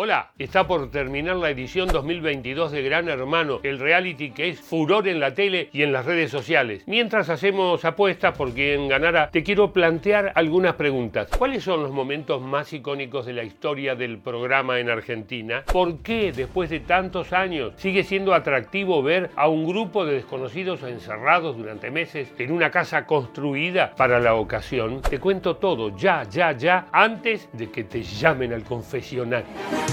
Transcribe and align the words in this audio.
Hola, 0.00 0.30
está 0.38 0.64
por 0.64 0.92
terminar 0.92 1.34
la 1.34 1.50
edición 1.50 1.88
2022 1.88 2.70
de 2.70 2.82
Gran 2.82 3.08
Hermano, 3.08 3.58
el 3.64 3.80
reality 3.80 4.30
que 4.30 4.48
es 4.48 4.60
furor 4.60 5.08
en 5.08 5.18
la 5.18 5.34
tele 5.34 5.70
y 5.72 5.82
en 5.82 5.92
las 5.92 6.06
redes 6.06 6.30
sociales. 6.30 6.84
Mientras 6.86 7.28
hacemos 7.30 7.84
apuestas 7.84 8.38
por 8.38 8.54
quien 8.54 8.86
ganará, 8.86 9.28
te 9.32 9.42
quiero 9.42 9.72
plantear 9.72 10.30
algunas 10.36 10.76
preguntas. 10.76 11.30
¿Cuáles 11.36 11.64
son 11.64 11.82
los 11.82 11.90
momentos 11.90 12.40
más 12.40 12.72
icónicos 12.72 13.26
de 13.26 13.32
la 13.32 13.42
historia 13.42 13.96
del 13.96 14.18
programa 14.18 14.78
en 14.78 14.88
Argentina? 14.88 15.64
¿Por 15.66 15.98
qué, 15.98 16.30
después 16.30 16.70
de 16.70 16.78
tantos 16.78 17.32
años, 17.32 17.72
sigue 17.74 18.04
siendo 18.04 18.34
atractivo 18.34 19.02
ver 19.02 19.30
a 19.34 19.48
un 19.48 19.66
grupo 19.66 20.06
de 20.06 20.14
desconocidos 20.14 20.84
encerrados 20.84 21.56
durante 21.56 21.90
meses 21.90 22.32
en 22.38 22.52
una 22.52 22.70
casa 22.70 23.04
construida 23.04 23.96
para 23.96 24.20
la 24.20 24.34
ocasión? 24.34 25.02
Te 25.02 25.18
cuento 25.18 25.56
todo, 25.56 25.96
ya, 25.96 26.22
ya, 26.22 26.52
ya, 26.52 26.86
antes 26.92 27.48
de 27.52 27.68
que 27.68 27.82
te 27.82 28.04
llamen 28.04 28.52
al 28.52 28.62
confesionario. 28.62 29.87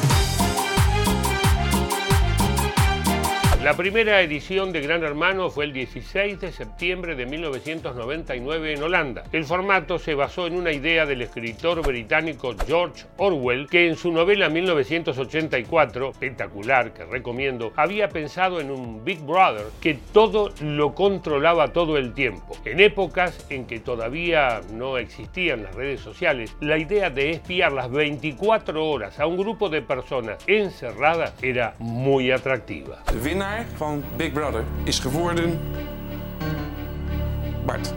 La 3.66 3.76
primera 3.76 4.22
edición 4.22 4.72
de 4.72 4.82
Gran 4.82 5.04
Hermano 5.04 5.50
fue 5.50 5.66
el 5.66 5.74
16 5.74 6.40
de 6.40 6.52
septiembre 6.52 7.16
de 7.16 7.26
1999 7.26 8.74
en 8.74 8.84
Holanda. 8.84 9.24
El 9.32 9.44
formato 9.44 9.98
se 9.98 10.14
basó 10.14 10.46
en 10.46 10.54
una 10.54 10.72
idea 10.72 11.08
del 11.08 11.24
escritor 11.24 11.82
británico 11.82 12.54
George 12.68 13.06
Orwell, 13.18 13.68
que 13.68 13.88
en 13.88 13.96
su 13.96 14.12
novela 14.12 14.50
1984, 14.50 16.12
espectacular, 16.12 16.94
que 16.94 17.06
recomiendo, 17.06 17.74
había 17.76 18.08
pensado 18.10 18.62
en 18.62 18.70
un 18.70 19.04
Big 19.04 19.20
Brother 19.22 19.66
que 19.82 19.98
todo 20.14 20.54
lo 20.62 20.94
controlaba 20.94 21.74
todo 21.74 21.98
el 21.98 22.14
tiempo. 22.14 22.56
En 22.66 22.80
épocas 22.80 23.48
en 23.50 23.66
que 23.66 23.80
todavía 23.80 24.62
no 24.74 25.00
existían 25.00 25.64
las 25.64 25.74
redes 25.74 26.02
sociales, 26.02 26.56
la 26.62 26.78
idea 26.78 27.10
de 27.10 27.32
espiar 27.32 27.72
las 27.72 27.90
24 27.90 28.88
horas 28.88 29.20
a 29.20 29.26
un 29.26 29.38
grupo 29.38 29.70
de 29.70 29.82
personas 29.82 30.38
encerradas 30.46 31.34
era 31.42 31.74
muy 31.80 32.30
atractiva 32.30 33.02
van 33.76 34.04
Big 34.16 34.32
Brother 34.32 34.64
is 34.84 35.00
geworden 35.00 35.60
Bart. 37.66 37.94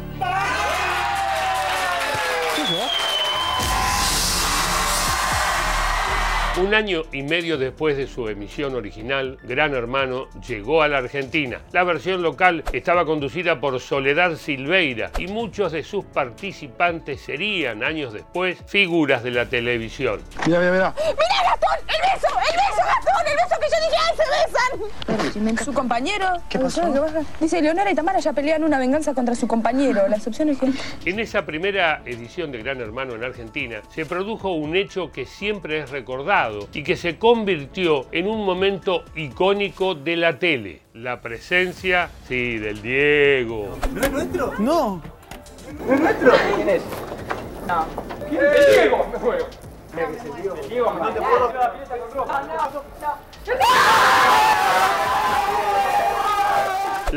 Un 6.60 6.74
año 6.74 7.02
y 7.12 7.22
medio 7.22 7.56
después 7.56 7.96
de 7.96 8.08
su 8.08 8.28
emisión 8.28 8.74
original, 8.74 9.38
Gran 9.44 9.74
Hermano 9.74 10.26
llegó 10.46 10.82
a 10.82 10.88
la 10.88 10.98
Argentina. 10.98 11.60
La 11.70 11.84
versión 11.84 12.20
local 12.20 12.64
estaba 12.72 13.04
conducida 13.04 13.60
por 13.60 13.78
Soledad 13.78 14.34
Silveira 14.34 15.12
y 15.18 15.28
muchos 15.28 15.70
de 15.70 15.84
sus 15.84 16.04
participantes 16.04 17.20
serían, 17.20 17.84
años 17.84 18.12
después, 18.12 18.58
figuras 18.66 19.22
de 19.22 19.30
la 19.30 19.46
televisión. 19.46 20.20
Mira, 20.46 20.58
mira, 20.58 20.72
mira. 20.72 20.94
¡Mira, 20.96 21.42
Gastón! 21.44 21.78
¡El 21.86 22.00
beso! 22.12 22.26
¡El 22.26 22.56
beso, 22.56 22.82
Gastón! 22.84 23.26
¡El 23.28 23.36
beso 23.36 23.60
que 23.60 23.68
yo 23.70 23.76
dije! 23.86 23.96
¡Ay, 24.04 24.16
se 24.16 25.40
besan! 25.40 25.64
Su 25.64 25.72
compañero. 25.72 26.26
¿Qué 26.48 26.58
pasó? 26.58 26.82
Dice, 27.38 27.62
Leonora 27.62 27.92
y 27.92 27.94
Tamara 27.94 28.18
ya 28.18 28.32
pelean 28.32 28.64
una 28.64 28.78
venganza 28.78 29.14
contra 29.14 29.36
su 29.36 29.46
compañero. 29.46 30.08
Las 30.08 30.26
opciones 30.26 30.58
que... 30.58 30.72
En 31.08 31.20
esa 31.20 31.46
primera 31.46 32.02
edición 32.04 32.50
de 32.50 32.58
Gran 32.58 32.80
Hermano 32.80 33.14
en 33.14 33.22
Argentina 33.22 33.80
se 33.94 34.04
produjo 34.04 34.52
un 34.52 34.74
hecho 34.74 35.12
que 35.12 35.26
siempre 35.26 35.78
es 35.78 35.90
recordado 35.90 36.47
y 36.72 36.82
que 36.82 36.96
se 36.96 37.18
convirtió 37.18 38.06
en 38.12 38.28
un 38.28 38.44
momento 38.44 39.04
icónico 39.14 39.94
de 39.94 40.16
la 40.16 40.38
tele. 40.38 40.82
La 40.94 41.20
presencia, 41.20 42.10
sí, 42.26 42.58
del 42.58 42.82
Diego. 42.82 43.78
¿No 43.92 44.02
es 44.02 44.10
nuestro? 44.10 44.54
No. 44.58 45.02
¿No 45.86 45.94
es 45.94 46.00
nuestro? 46.00 46.32
¿Quién 46.56 46.68
es? 46.68 46.82
No. 47.66 47.86
¿Quién 48.28 48.42
es? 48.42 48.66
El 48.66 48.74
Diego. 48.74 49.06
Me 49.12 49.18
juego. 49.18 49.46
El 49.96 50.68
Diego, 50.68 50.92
no 50.92 51.12
te 51.12 51.20
puedo... 51.20 51.52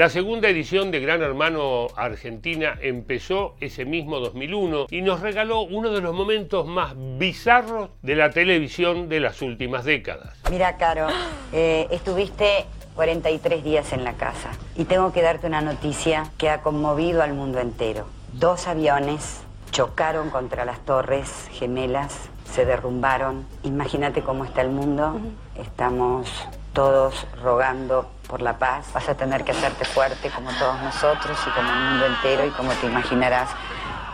La 0.02 0.10
segunda 0.10 0.50
edición 0.50 0.90
de 0.90 1.00
Gran 1.00 1.22
Hermano 1.22 1.86
Argentina 1.96 2.76
empezó 2.81 3.53
ese 3.59 3.86
mismo 3.86 4.20
2001 4.20 4.88
y 4.90 5.03
nos 5.03 5.20
regaló 5.20 5.62
uno 5.62 5.92
de 5.92 6.02
los 6.02 6.16
momentos 6.16 6.66
más 6.66 6.96
bizarros 7.20 7.92
de 8.02 8.16
la 8.16 8.31
televisión 8.31 9.09
de 9.09 9.20
las 9.20 9.44
últimas 9.44 9.86
décadas. 9.86 10.36
Mira, 10.50 10.75
Caro, 10.78 11.06
eh, 11.53 11.86
estuviste 11.92 12.66
43 12.96 13.64
días 13.64 13.94
en 13.94 14.03
la 14.03 14.14
casa 14.14 14.50
y 14.75 14.86
tengo 14.86 15.14
que 15.14 15.22
darte 15.22 15.46
una 15.46 15.62
noticia 15.62 16.31
que 16.40 16.50
ha 16.50 16.64
conmovido 16.64 17.22
al 17.22 17.36
mundo 17.36 17.59
entero. 17.59 18.08
Dos 18.34 18.68
aviones 18.68 19.44
chocaron 19.70 20.31
contra 20.31 20.66
las 20.66 20.84
torres 20.84 21.48
gemelas, 21.52 22.31
se 22.52 22.66
derrumbaron. 22.66 23.46
Imagínate 23.62 24.24
cómo 24.24 24.46
está 24.46 24.64
el 24.64 24.72
mundo. 24.72 25.20
Estamos 25.59 26.28
todos 26.74 27.26
rogando 27.42 28.09
por 28.28 28.42
la 28.42 28.58
paz. 28.58 28.92
Vas 28.94 29.09
a 29.09 29.16
tener 29.16 29.44
que 29.44 29.52
hacerte 29.52 29.86
fuerte 29.86 30.30
como 30.30 30.52
todos 30.58 30.82
nosotros 30.82 31.38
y 31.46 31.50
como 31.52 31.72
el 31.72 31.80
mundo 31.80 32.06
entero 32.06 32.46
y 32.46 32.50
como 32.52 32.72
te 32.74 32.88
imaginarás 32.88 33.50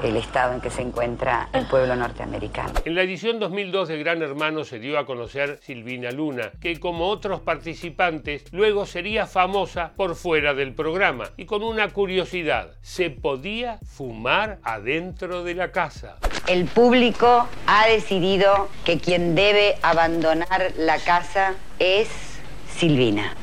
el 0.03 0.15
estado 0.15 0.53
en 0.53 0.61
que 0.61 0.69
se 0.69 0.81
encuentra 0.81 1.49
el 1.53 1.65
pueblo 1.65 1.95
norteamericano. 1.95 2.73
En 2.85 2.95
la 2.95 3.01
edición 3.01 3.39
2002 3.39 3.87
de 3.87 3.97
Gran 3.97 4.21
Hermano 4.21 4.63
se 4.63 4.79
dio 4.79 4.99
a 4.99 5.05
conocer 5.05 5.59
Silvina 5.63 6.11
Luna, 6.11 6.51
que 6.61 6.79
como 6.79 7.07
otros 7.07 7.41
participantes 7.41 8.45
luego 8.51 8.85
sería 8.85 9.25
famosa 9.25 9.93
por 9.95 10.15
fuera 10.15 10.53
del 10.53 10.73
programa. 10.73 11.29
Y 11.37 11.45
con 11.45 11.63
una 11.63 11.89
curiosidad, 11.89 12.71
se 12.81 13.09
podía 13.09 13.79
fumar 13.85 14.59
adentro 14.63 15.43
de 15.43 15.55
la 15.55 15.71
casa. 15.71 16.17
El 16.47 16.65
público 16.65 17.47
ha 17.65 17.87
decidido 17.87 18.69
que 18.85 18.99
quien 18.99 19.35
debe 19.35 19.75
abandonar 19.81 20.73
la 20.77 20.99
casa 20.99 21.55
es 21.79 22.26
Silvina. 22.77 23.33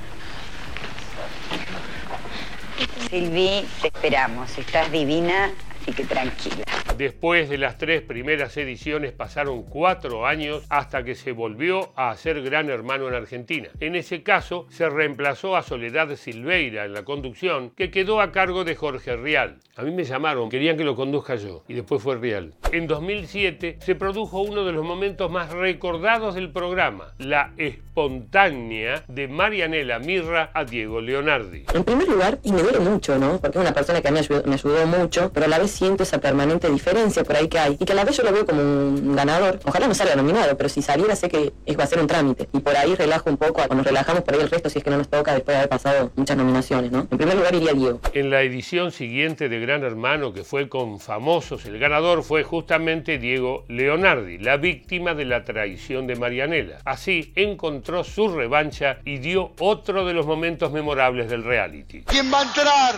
Silvi, 3.10 3.66
te 3.80 3.88
esperamos. 3.88 4.56
Estás 4.56 4.92
divina, 4.92 5.50
así 5.82 5.92
que 5.92 6.04
tranquila. 6.04 6.63
Después 6.96 7.50
de 7.50 7.58
las 7.58 7.76
tres 7.76 8.02
primeras 8.02 8.56
ediciones 8.56 9.10
pasaron 9.10 9.64
cuatro 9.64 10.26
años 10.26 10.62
hasta 10.68 11.02
que 11.02 11.16
se 11.16 11.32
volvió 11.32 11.90
a 11.96 12.10
hacer 12.10 12.40
Gran 12.40 12.70
Hermano 12.70 13.08
en 13.08 13.14
Argentina. 13.14 13.68
En 13.80 13.96
ese 13.96 14.22
caso 14.22 14.66
se 14.70 14.88
reemplazó 14.88 15.56
a 15.56 15.62
Soledad 15.62 16.14
Silveira 16.14 16.84
en 16.84 16.92
la 16.92 17.02
conducción, 17.02 17.70
que 17.70 17.90
quedó 17.90 18.20
a 18.20 18.30
cargo 18.30 18.62
de 18.62 18.76
Jorge 18.76 19.16
Rial. 19.16 19.58
A 19.74 19.82
mí 19.82 19.90
me 19.90 20.04
llamaron, 20.04 20.48
querían 20.48 20.76
que 20.76 20.84
lo 20.84 20.94
conduzca 20.94 21.34
yo, 21.34 21.64
y 21.66 21.74
después 21.74 22.00
fue 22.00 22.16
Rial. 22.16 22.54
En 22.70 22.86
2007 22.86 23.78
se 23.80 23.94
produjo 23.96 24.42
uno 24.42 24.64
de 24.64 24.70
los 24.70 24.84
momentos 24.84 25.28
más 25.32 25.50
recordados 25.50 26.36
del 26.36 26.52
programa, 26.52 27.12
la 27.18 27.52
espontánea 27.56 29.02
de 29.08 29.26
Marianela 29.26 29.98
Mirra 29.98 30.50
a 30.54 30.64
Diego 30.64 31.00
Leonardi. 31.00 31.64
En 31.74 31.82
primer 31.82 32.08
lugar, 32.08 32.38
y 32.44 32.52
me 32.52 32.62
duele 32.62 32.78
mucho, 32.78 33.18
¿no? 33.18 33.40
Porque 33.40 33.58
es 33.58 33.64
una 33.64 33.74
persona 33.74 34.00
que 34.00 34.12
me 34.12 34.20
ayudó, 34.20 34.44
me 34.44 34.54
ayudó 34.54 34.86
mucho, 34.86 35.32
pero 35.32 35.46
a 35.46 35.48
la 35.48 35.58
vez 35.58 35.72
siento 35.72 36.04
esa 36.04 36.20
permanente 36.20 36.68
diferencia 36.68 36.83
por 37.24 37.36
ahí 37.36 37.48
que 37.48 37.58
hay. 37.58 37.76
Y 37.78 37.84
que 37.84 37.92
a 37.92 37.96
la 37.96 38.04
vez 38.04 38.16
yo 38.16 38.22
lo 38.22 38.32
veo 38.32 38.46
como 38.46 38.60
un 38.60 39.16
ganador. 39.16 39.60
Ojalá 39.64 39.88
no 39.88 39.94
salga 39.94 40.14
nominado, 40.16 40.56
pero 40.56 40.68
si 40.68 40.82
saliera 40.82 41.16
sé 41.16 41.28
que 41.28 41.52
es, 41.66 41.78
va 41.78 41.84
a 41.84 41.86
ser 41.86 41.98
un 41.98 42.06
trámite. 42.06 42.48
Y 42.52 42.60
por 42.60 42.76
ahí 42.76 42.94
relajo 42.94 43.30
un 43.30 43.36
poco, 43.36 43.54
cuando 43.54 43.76
nos 43.76 43.86
relajamos 43.86 44.22
por 44.22 44.34
ahí 44.34 44.40
el 44.40 44.50
resto, 44.50 44.68
si 44.68 44.78
es 44.78 44.84
que 44.84 44.90
no 44.90 44.98
nos 44.98 45.08
toca 45.08 45.34
después 45.34 45.54
de 45.54 45.58
haber 45.58 45.68
pasado 45.68 46.12
muchas 46.16 46.36
nominaciones, 46.36 46.90
¿no? 46.90 47.06
En 47.10 47.18
primer 47.18 47.36
lugar 47.36 47.54
iría 47.54 47.72
Diego. 47.72 48.00
En 48.12 48.30
la 48.30 48.42
edición 48.42 48.92
siguiente 48.92 49.48
de 49.48 49.60
Gran 49.60 49.82
Hermano, 49.82 50.32
que 50.32 50.44
fue 50.44 50.68
con 50.68 51.00
famosos, 51.00 51.64
el 51.66 51.78
ganador 51.78 52.22
fue 52.22 52.42
justamente 52.42 53.18
Diego 53.18 53.64
Leonardi, 53.68 54.38
la 54.38 54.56
víctima 54.56 55.14
de 55.14 55.24
la 55.24 55.44
traición 55.44 56.06
de 56.06 56.16
Marianela. 56.16 56.78
Así 56.84 57.32
encontró 57.36 58.04
su 58.04 58.28
revancha 58.28 58.98
y 59.04 59.18
dio 59.18 59.52
otro 59.58 60.04
de 60.04 60.12
los 60.12 60.26
momentos 60.26 60.72
memorables 60.72 61.28
del 61.28 61.44
reality. 61.44 62.02
Quien 62.04 62.32
va 62.32 62.40
a 62.40 62.42
entrar 62.42 62.94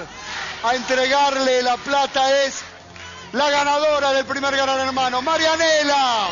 a 0.62 0.75
entregarle 0.75 1.62
la 1.62 1.76
plata 1.76 2.44
es 2.44 2.64
la 3.36 3.50
ganadora 3.50 4.12
del 4.12 4.24
primer 4.24 4.56
Gran 4.56 4.80
Hermano, 4.80 5.20
Marianela. 5.20 6.28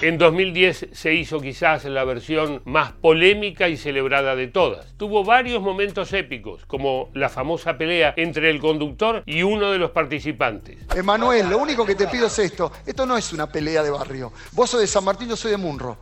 En 0.00 0.16
2010 0.16 0.90
se 0.92 1.14
hizo 1.14 1.40
quizás 1.40 1.84
la 1.86 2.04
versión 2.04 2.62
más 2.64 2.92
polémica 2.92 3.68
y 3.68 3.76
celebrada 3.76 4.36
de 4.36 4.46
todas. 4.46 4.94
Tuvo 4.96 5.24
varios 5.24 5.60
momentos 5.60 6.12
épicos, 6.12 6.64
como 6.66 7.10
la 7.14 7.28
famosa 7.28 7.76
pelea 7.76 8.14
entre 8.16 8.48
el 8.50 8.60
conductor 8.60 9.24
y 9.26 9.42
uno 9.42 9.72
de 9.72 9.78
los 9.78 9.90
participantes. 9.90 10.78
Emanuel, 10.94 11.50
lo 11.50 11.58
único 11.58 11.84
que 11.84 11.96
te 11.96 12.06
pido 12.06 12.28
es 12.28 12.38
esto. 12.38 12.70
Esto 12.86 13.06
no 13.06 13.16
es 13.16 13.32
una 13.32 13.48
pelea 13.48 13.82
de 13.82 13.90
barrio. 13.90 14.32
Vos 14.52 14.70
sos 14.70 14.80
de 14.80 14.86
San 14.86 15.02
Martín, 15.04 15.28
yo 15.28 15.36
soy 15.36 15.50
de 15.50 15.56
Munro. 15.56 15.96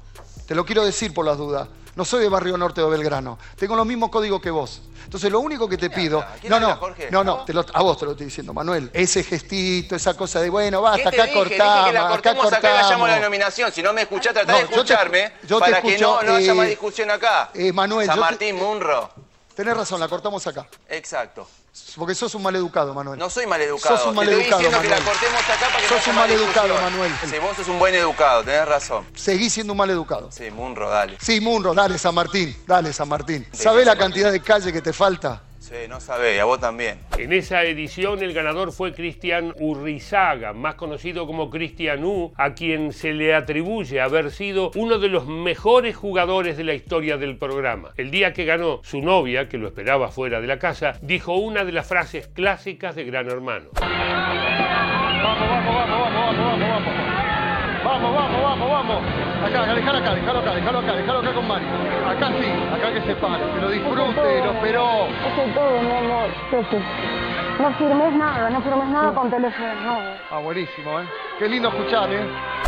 Te 0.46 0.54
lo 0.54 0.64
quiero 0.64 0.84
decir 0.84 1.12
por 1.12 1.24
las 1.26 1.36
dudas. 1.36 1.68
No 1.96 2.04
soy 2.04 2.22
de 2.22 2.28
Barrio 2.28 2.58
Norte 2.58 2.82
de 2.82 2.88
Belgrano. 2.88 3.38
Tengo 3.56 3.74
los 3.74 3.86
mismos 3.86 4.10
códigos 4.10 4.40
que 4.42 4.50
vos. 4.50 4.82
Entonces, 5.04 5.30
lo 5.32 5.40
único 5.40 5.66
que 5.66 5.78
te 5.78 5.88
pido. 5.88 6.22
¿Quién 6.40 6.50
No, 6.50 6.60
no, 6.60 6.76
Jorge? 6.76 7.08
no, 7.10 7.24
no, 7.24 7.44
te 7.44 7.54
lo- 7.54 7.64
a 7.72 7.82
vos 7.82 7.96
te 7.96 8.04
lo 8.04 8.10
estoy 8.10 8.26
diciendo, 8.26 8.52
Manuel. 8.52 8.90
Ese 8.92 9.22
gestito, 9.24 9.96
esa 9.96 10.14
cosa 10.14 10.40
de, 10.40 10.50
bueno, 10.50 10.78
¿Qué 10.78 10.82
basta, 10.82 11.08
acá 11.08 11.32
cortamos, 11.32 11.50
la 11.94 12.00
acá 12.58 12.70
y 12.70 12.74
la 12.74 12.82
cortamos. 12.82 13.20
nominación. 13.22 13.72
Si 13.72 13.82
no 13.82 13.94
me 13.94 14.02
escuchás, 14.02 14.34
tratá 14.34 14.56
de 14.56 14.62
escucharme 14.64 15.32
para 15.58 15.80
que 15.80 15.98
no, 15.98 16.22
no 16.22 16.34
haya 16.34 16.52
eh, 16.52 16.54
más 16.54 16.68
discusión 16.68 17.10
acá. 17.10 17.50
eh, 17.54 17.72
Manuel, 17.72 18.06
San 18.06 18.18
Martín, 18.20 18.56
Munro. 18.56 19.10
Tenés 19.54 19.74
razón, 19.74 19.98
la 19.98 20.06
cortamos 20.08 20.46
acá. 20.46 20.66
Exacto. 20.88 21.48
Porque 21.96 22.14
sos 22.14 22.34
un 22.34 22.42
maleducado, 22.42 22.94
Manuel. 22.94 23.18
No 23.18 23.28
soy 23.30 23.46
maleducado. 23.46 23.96
Sos 23.96 24.06
un 24.06 24.14
Te 24.16 24.22
estoy 24.22 24.34
maleducado, 24.36 24.58
diciendo 24.62 24.80
que 24.82 24.88
la 24.88 24.96
Manuel. 24.96 25.12
cortemos 25.18 25.42
acá 25.44 25.66
para 25.66 25.76
que 25.80 25.88
Sos 25.88 25.90
no 25.90 25.96
haya 25.96 26.10
un 26.10 26.16
maleducado. 26.16 26.74
Manuel. 26.80 27.12
Sí, 27.30 27.38
vos 27.38 27.56
sos 27.56 27.68
un 27.68 27.78
buen 27.78 27.94
educado, 27.94 28.44
tenés 28.44 28.66
razón. 28.68 29.06
Seguís 29.14 29.52
siendo 29.52 29.72
un 29.72 29.76
maleducado. 29.78 30.30
Sí, 30.32 30.50
Munro, 30.50 30.88
dale. 30.90 31.16
Sí, 31.20 31.40
Munro, 31.40 31.74
dale 31.74 31.98
San 31.98 32.14
Martín, 32.14 32.56
dale 32.66 32.92
San 32.92 33.08
Martín. 33.08 33.46
¿Sabés 33.52 33.86
la 33.86 33.96
cantidad 33.96 34.30
de 34.32 34.40
calle 34.40 34.72
que 34.72 34.80
te 34.82 34.92
falta? 34.92 35.42
Sí, 35.66 35.88
no 35.88 35.98
sabés, 35.98 36.40
a 36.40 36.44
vos 36.44 36.60
también. 36.60 37.00
En 37.18 37.32
esa 37.32 37.64
edición 37.64 38.22
el 38.22 38.32
ganador 38.32 38.70
fue 38.70 38.94
Cristian 38.94 39.52
Urrizaga, 39.58 40.52
más 40.52 40.76
conocido 40.76 41.26
como 41.26 41.50
Cristian 41.50 42.04
U, 42.04 42.32
a 42.36 42.54
quien 42.54 42.92
se 42.92 43.12
le 43.12 43.34
atribuye 43.34 44.00
haber 44.00 44.30
sido 44.30 44.70
uno 44.76 45.00
de 45.00 45.08
los 45.08 45.26
mejores 45.26 45.96
jugadores 45.96 46.56
de 46.56 46.62
la 46.62 46.74
historia 46.74 47.16
del 47.16 47.36
programa. 47.36 47.90
El 47.96 48.12
día 48.12 48.32
que 48.32 48.44
ganó, 48.44 48.80
su 48.84 49.00
novia, 49.00 49.48
que 49.48 49.58
lo 49.58 49.66
esperaba 49.66 50.12
fuera 50.12 50.40
de 50.40 50.46
la 50.46 50.60
casa, 50.60 51.00
dijo 51.02 51.34
una 51.34 51.64
de 51.64 51.72
las 51.72 51.88
frases 51.88 52.28
clásicas 52.28 52.94
de 52.94 53.02
Gran 53.02 53.28
Hermano. 53.28 53.70
Vamos, 53.74 53.98
vamos, 55.24 55.48
vamos, 55.48 55.88
vamos, 55.88 56.38
vamos, 56.38 56.60
vamos, 56.60 57.25
vamos. 57.86 58.14
Vamos, 58.14 58.42
vamos, 58.42 58.70
vamos. 58.70 59.02
Acá, 59.44 59.62
acá, 59.62 59.74
déjalo 59.74 59.98
acá, 59.98 60.14
déjalo 60.14 60.38
acá, 60.40 60.54
déjalo 60.54 60.78
acá, 60.78 60.92
déjalo 60.94 61.18
acá 61.20 61.32
con 61.32 61.48
Mario. 61.48 61.68
Acá 62.08 62.28
sí, 62.40 62.48
acá 62.74 62.92
que 62.92 63.00
se 63.02 63.14
pare, 63.16 63.44
que 63.54 63.60
lo 63.60 63.70
disfrute, 63.70 64.44
lo 64.44 64.50
esperó. 64.52 64.88
Hace 65.04 65.52
todo, 65.54 65.82
mi 65.82 65.92
amor. 65.92 66.28
Pepe. 66.50 66.82
No 67.58 67.72
firmes 67.72 68.12
nada, 68.14 68.50
no 68.50 68.60
firmes 68.60 68.88
nada 68.88 69.12
con 69.14 69.30
teléfono, 69.30 69.74
no. 69.84 69.98
Ah, 70.30 70.38
buenísimo, 70.38 71.00
¿eh? 71.00 71.04
Qué 71.38 71.48
lindo 71.48 71.68
escuchar, 71.68 72.12
¿eh? 72.12 72.26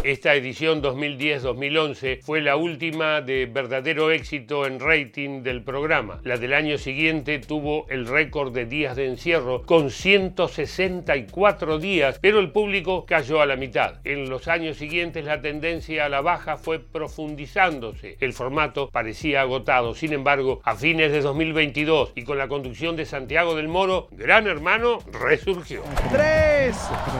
Esta 0.09 0.35
edición 0.35 0.83
2010-2011 0.83 2.23
fue 2.23 2.41
la 2.41 2.57
última 2.57 3.21
de 3.21 3.45
verdadero 3.45 4.11
éxito 4.11 4.65
en 4.65 4.81
rating 4.81 5.43
del 5.43 5.63
programa. 5.63 6.23
La 6.25 6.39
del 6.39 6.55
año 6.55 6.79
siguiente 6.79 7.39
tuvo 7.41 7.87
el 7.91 8.07
récord 8.07 8.55
de 8.55 8.65
días 8.65 8.97
de 8.97 9.05
encierro 9.05 9.65
con 9.67 9.91
164 9.91 11.79
días, 11.79 12.19
pero 12.23 12.39
el 12.39 12.53
público 12.53 13.05
cayó 13.05 13.43
a 13.43 13.47
la 13.47 13.57
mitad. 13.57 13.97
En 14.05 14.31
los 14.31 14.49
años 14.49 14.79
siguientes 14.79 15.27
la 15.27 15.43
tendencia 15.43 16.07
a 16.07 16.09
la 16.09 16.23
baja 16.23 16.57
fue 16.57 16.79
profundizándose. 16.79 18.17
El 18.19 18.33
formato 18.33 18.89
parecía 18.89 19.43
agotado. 19.43 19.95
Sin 19.95 20.15
embargo, 20.15 20.63
a 20.65 20.75
fines 20.75 21.13
de 21.13 21.21
2022 21.21 22.13
y 22.15 22.25
con 22.25 22.39
la 22.39 22.49
conducción 22.49 22.97
de 22.97 23.05
Santiago 23.05 23.55
del 23.55 23.69
Moro, 23.69 24.09
Gran 24.13 24.47
Hermano 24.47 25.01
resurgió. 25.13 25.83
3, 26.11 26.75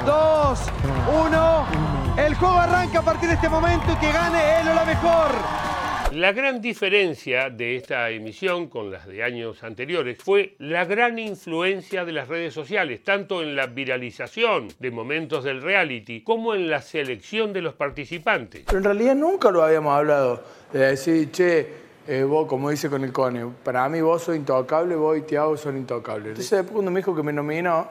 2, 0.07 0.73
1. 1.27 1.98
El 2.19 2.35
juego 2.35 2.57
arranca 2.57 2.99
a 2.99 3.03
partir 3.03 3.29
de 3.29 3.37
este 3.37 3.49
momento 3.49 3.93
y 3.93 3.97
que 4.01 4.11
gane 4.11 4.61
él 4.61 4.69
o 4.69 4.75
la 4.75 4.85
mejor. 4.85 5.31
La 6.15 6.33
gran 6.33 6.61
diferencia 6.61 7.49
de 7.49 7.77
esta 7.77 8.11
emisión 8.11 8.67
con 8.67 8.91
las 8.91 9.07
de 9.07 9.23
años 9.23 9.63
anteriores 9.63 10.19
fue 10.21 10.57
la 10.59 10.85
gran 10.85 11.17
influencia 11.21 12.05
de 12.05 12.11
las 12.11 12.27
redes 12.27 12.53
sociales, 12.53 13.05
tanto 13.05 13.41
en 13.41 13.55
la 13.55 13.69
viralización 13.69 14.67
de 14.81 14.91
momentos 14.91 15.45
del 15.45 15.63
reality 15.63 16.23
como 16.23 16.57
en 16.57 16.69
la 16.69 16.83
selección 16.83 17.53
de 17.53 17.63
los 17.63 17.75
participantes. 17.75 18.65
Pero 18.67 18.79
en 18.79 18.85
realidad 18.85 19.15
nunca 19.15 19.53
lo 19.53 19.63
habíamos 19.63 19.97
hablado. 19.97 20.43
De 20.73 20.81
decir, 20.81 21.31
che, 21.31 21.69
eh, 22.09 22.25
vos, 22.25 22.49
como 22.49 22.71
dice 22.71 22.91
con 22.91 23.05
el 23.05 23.13
Cone, 23.13 23.47
para 23.63 23.89
mí 23.89 24.01
vos 24.01 24.25
sos 24.25 24.35
intocable, 24.35 24.97
vos 24.97 25.17
y 25.17 25.23
Tiago 25.23 25.57
son 25.57 25.77
intocables. 25.77 26.31
Entonces 26.31 26.51
después 26.51 26.73
cuando 26.73 26.91
me 26.91 26.99
dijo 26.99 27.15
que 27.15 27.23
me 27.23 27.33
nominó, 27.33 27.87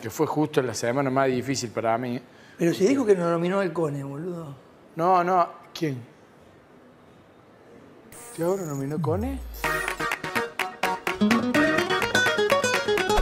que 0.00 0.08
fue 0.08 0.28
justo 0.28 0.62
la 0.62 0.72
semana 0.72 1.10
más 1.10 1.26
difícil 1.26 1.70
para 1.70 1.98
mí. 1.98 2.20
Pero 2.58 2.74
si 2.74 2.86
dijo 2.86 3.04
que 3.04 3.14
nos 3.14 3.30
nominó 3.30 3.62
el 3.62 3.72
Cone, 3.72 4.04
boludo. 4.04 4.54
No, 4.96 5.24
no, 5.24 5.48
¿quién? 5.74 6.02
¿Tiago 8.36 8.56
lo 8.56 8.66
nominó 8.66 9.00
Cone? 9.00 9.38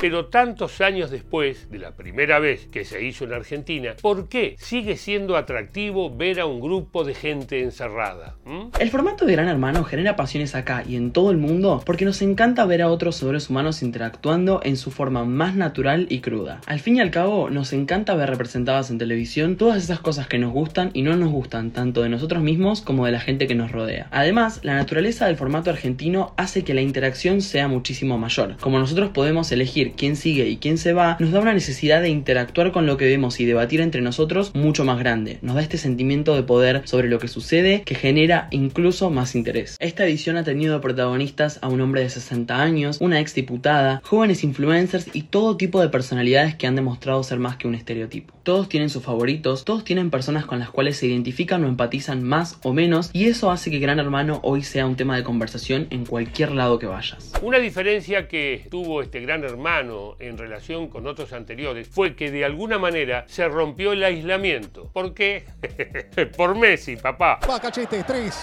Pero 0.00 0.26
tantos 0.26 0.80
años 0.80 1.10
después 1.10 1.70
de 1.70 1.78
la 1.78 1.90
primera 1.90 2.38
vez 2.38 2.66
que 2.72 2.86
se 2.86 3.04
hizo 3.04 3.24
en 3.24 3.34
Argentina, 3.34 3.94
¿por 4.00 4.30
qué 4.30 4.56
sigue 4.58 4.96
siendo 4.96 5.36
atractivo 5.36 6.16
ver 6.16 6.40
a 6.40 6.46
un 6.46 6.60
grupo 6.60 7.04
de 7.04 7.12
gente 7.12 7.62
encerrada? 7.62 8.36
¿Mm? 8.46 8.68
El 8.80 8.88
formato 8.88 9.26
de 9.26 9.32
Gran 9.32 9.48
Hermano 9.48 9.84
genera 9.84 10.16
pasiones 10.16 10.54
acá 10.54 10.84
y 10.88 10.96
en 10.96 11.12
todo 11.12 11.30
el 11.30 11.36
mundo 11.36 11.82
porque 11.84 12.06
nos 12.06 12.22
encanta 12.22 12.64
ver 12.64 12.80
a 12.80 12.88
otros 12.88 13.16
seres 13.16 13.50
humanos 13.50 13.82
interactuando 13.82 14.62
en 14.64 14.78
su 14.78 14.90
forma 14.90 15.26
más 15.26 15.54
natural 15.54 16.06
y 16.08 16.20
cruda. 16.20 16.62
Al 16.64 16.80
fin 16.80 16.96
y 16.96 17.00
al 17.00 17.10
cabo, 17.10 17.50
nos 17.50 17.74
encanta 17.74 18.14
ver 18.14 18.30
representadas 18.30 18.90
en 18.90 18.96
televisión 18.96 19.56
todas 19.56 19.82
esas 19.82 20.00
cosas 20.00 20.26
que 20.26 20.38
nos 20.38 20.54
gustan 20.54 20.92
y 20.94 21.02
no 21.02 21.14
nos 21.16 21.30
gustan 21.30 21.72
tanto 21.72 22.00
de 22.00 22.08
nosotros 22.08 22.42
mismos 22.42 22.80
como 22.80 23.04
de 23.04 23.12
la 23.12 23.20
gente 23.20 23.46
que 23.46 23.54
nos 23.54 23.70
rodea. 23.70 24.08
Además, 24.12 24.60
la 24.62 24.76
naturaleza 24.76 25.26
del 25.26 25.36
formato 25.36 25.68
argentino 25.68 26.32
hace 26.38 26.64
que 26.64 26.72
la 26.72 26.80
interacción 26.80 27.42
sea 27.42 27.68
muchísimo 27.68 28.16
mayor. 28.16 28.56
Como 28.60 28.78
nosotros 28.78 29.10
podemos 29.10 29.52
elegir 29.52 29.89
quién 29.92 30.16
sigue 30.16 30.48
y 30.48 30.56
quién 30.56 30.78
se 30.78 30.92
va, 30.92 31.16
nos 31.20 31.32
da 31.32 31.40
una 31.40 31.54
necesidad 31.54 32.02
de 32.02 32.08
interactuar 32.08 32.72
con 32.72 32.86
lo 32.86 32.96
que 32.96 33.06
vemos 33.06 33.40
y 33.40 33.44
debatir 33.44 33.80
entre 33.80 34.00
nosotros 34.00 34.54
mucho 34.54 34.84
más 34.84 34.98
grande. 34.98 35.38
Nos 35.42 35.56
da 35.56 35.62
este 35.62 35.78
sentimiento 35.78 36.34
de 36.34 36.42
poder 36.42 36.82
sobre 36.84 37.08
lo 37.08 37.18
que 37.18 37.28
sucede 37.28 37.82
que 37.82 37.94
genera 37.94 38.48
incluso 38.50 39.10
más 39.10 39.34
interés. 39.34 39.76
Esta 39.80 40.04
edición 40.04 40.36
ha 40.36 40.44
tenido 40.44 40.80
protagonistas 40.80 41.58
a 41.62 41.68
un 41.68 41.80
hombre 41.80 42.02
de 42.02 42.10
60 42.10 42.60
años, 42.60 42.98
una 43.00 43.20
ex 43.20 43.34
diputada, 43.34 44.00
jóvenes 44.04 44.44
influencers 44.44 45.08
y 45.12 45.22
todo 45.22 45.56
tipo 45.56 45.80
de 45.80 45.88
personalidades 45.88 46.54
que 46.54 46.66
han 46.66 46.76
demostrado 46.76 47.22
ser 47.22 47.38
más 47.38 47.56
que 47.56 47.68
un 47.68 47.74
estereotipo. 47.74 48.34
Todos 48.42 48.68
tienen 48.68 48.90
sus 48.90 49.02
favoritos, 49.02 49.64
todos 49.64 49.84
tienen 49.84 50.10
personas 50.10 50.46
con 50.46 50.58
las 50.58 50.70
cuales 50.70 50.96
se 50.96 51.06
identifican 51.06 51.64
o 51.64 51.68
empatizan 51.68 52.22
más 52.22 52.58
o 52.62 52.72
menos 52.72 53.10
y 53.12 53.26
eso 53.26 53.50
hace 53.50 53.70
que 53.70 53.78
Gran 53.78 53.98
Hermano 53.98 54.40
hoy 54.42 54.62
sea 54.62 54.86
un 54.86 54.96
tema 54.96 55.16
de 55.16 55.24
conversación 55.24 55.86
en 55.90 56.04
cualquier 56.04 56.52
lado 56.52 56.78
que 56.78 56.86
vayas. 56.86 57.32
Una 57.42 57.58
diferencia 57.58 58.28
que 58.28 58.66
tuvo 58.70 59.02
este 59.02 59.20
gran 59.20 59.44
hermano 59.44 59.79
en 59.80 60.36
relación 60.36 60.88
con 60.88 61.06
otros 61.06 61.32
anteriores 61.32 61.88
fue 61.88 62.14
que 62.14 62.30
de 62.30 62.44
alguna 62.44 62.78
manera 62.78 63.24
se 63.28 63.48
rompió 63.48 63.92
el 63.92 64.04
aislamiento. 64.04 64.90
¿Por 64.92 65.14
qué? 65.14 65.44
Por 66.36 66.56
Messi, 66.56 66.96
papá. 66.96 67.40
Va 67.48 67.60
Cachete, 67.60 68.04
3, 68.04 68.34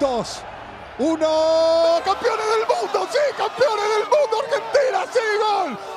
2, 0.00 0.42
1. 0.98 1.26
¡Campeones 2.04 2.46
del 2.46 2.66
mundo! 2.68 3.08
¡Sí! 3.10 3.18
¡Campeones 3.36 3.84
del 3.84 4.08
mundo! 4.08 4.36
¡Argentina! 4.42 5.04
¡Sí! 5.12 5.20
¡Gol! 5.38 5.93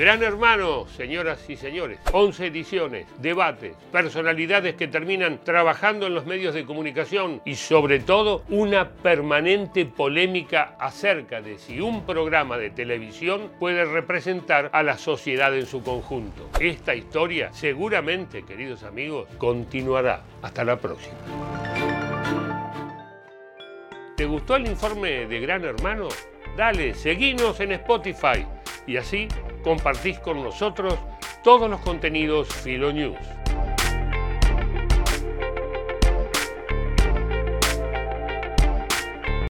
Gran 0.00 0.22
Hermano, 0.22 0.86
señoras 0.96 1.44
y 1.50 1.56
señores, 1.56 1.98
11 2.10 2.46
ediciones, 2.46 3.06
debates, 3.18 3.76
personalidades 3.92 4.74
que 4.74 4.88
terminan 4.88 5.44
trabajando 5.44 6.06
en 6.06 6.14
los 6.14 6.24
medios 6.24 6.54
de 6.54 6.64
comunicación 6.64 7.42
y 7.44 7.54
sobre 7.56 8.00
todo 8.00 8.42
una 8.48 8.88
permanente 8.88 9.84
polémica 9.84 10.74
acerca 10.80 11.42
de 11.42 11.58
si 11.58 11.82
un 11.82 12.06
programa 12.06 12.56
de 12.56 12.70
televisión 12.70 13.50
puede 13.58 13.84
representar 13.84 14.70
a 14.72 14.82
la 14.82 14.96
sociedad 14.96 15.54
en 15.54 15.66
su 15.66 15.82
conjunto. 15.82 16.48
Esta 16.58 16.94
historia 16.94 17.52
seguramente, 17.52 18.42
queridos 18.46 18.84
amigos, 18.84 19.28
continuará. 19.36 20.22
Hasta 20.40 20.64
la 20.64 20.78
próxima. 20.78 21.18
¿Te 24.16 24.24
gustó 24.24 24.56
el 24.56 24.66
informe 24.66 25.26
de 25.26 25.40
Gran 25.40 25.62
Hermano? 25.62 26.08
Dale, 26.56 26.94
seguinos 26.94 27.60
en 27.60 27.72
Spotify 27.72 28.46
y 28.86 28.96
así 28.96 29.28
compartís 29.62 30.18
con 30.18 30.42
nosotros 30.42 30.94
todos 31.42 31.68
los 31.70 31.80
contenidos 31.80 32.48
Filo 32.48 32.92
News. 32.92 33.39